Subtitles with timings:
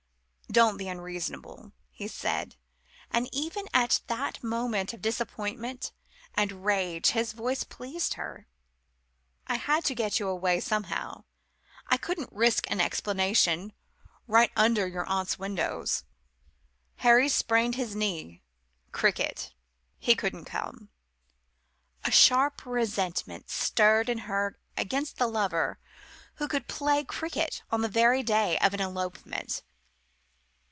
[0.51, 2.57] "Don't be unreasonable," he said,
[3.09, 5.93] and even at that moment of disappointment
[6.35, 8.47] and rage his voice pleased her.
[9.47, 11.23] "I had to get you away somehow.
[11.87, 13.71] I couldn't risk an explanation
[14.27, 16.03] right under your aunt's windows.
[16.97, 18.41] Harry's sprained his knee
[18.91, 19.53] cricket.
[19.99, 20.89] He couldn't come."
[22.03, 25.79] A sharp resentment stirred in her against the lover
[26.35, 29.63] who could play cricket on the very day of an elopement.